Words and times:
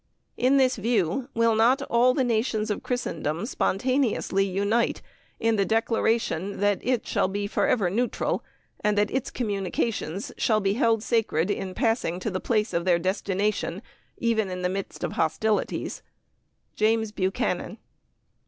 In 0.35 0.57
this 0.57 0.77
view 0.77 1.29
will 1.35 1.53
not 1.53 1.83
all 1.83 2.15
the 2.15 2.23
nations 2.23 2.71
of 2.71 2.81
Christendom 2.81 3.45
spontaneously 3.45 4.43
unite 4.43 5.03
in 5.39 5.57
the 5.57 5.63
declaration 5.63 6.59
that 6.59 6.79
it 6.81 7.05
shall 7.05 7.27
be 7.27 7.45
forever 7.45 7.87
neutral 7.87 8.43
and 8.79 8.97
that 8.97 9.11
its 9.11 9.29
communications 9.29 10.31
shall 10.39 10.59
be 10.59 10.73
held 10.73 11.03
sacred 11.03 11.51
in 11.51 11.75
passing 11.75 12.19
to 12.19 12.31
the 12.31 12.39
place 12.39 12.73
of 12.73 12.83
their 12.83 12.97
destination, 12.97 13.83
even 14.17 14.49
in 14.49 14.63
the 14.63 14.69
midst 14.69 15.03
of 15.03 15.11
hostilities? 15.11 16.01
JAMES 16.75 17.11
BUCHANAN. 17.11 17.77